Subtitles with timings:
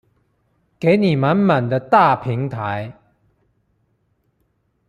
[0.79, 2.97] 給你滿滿的大平台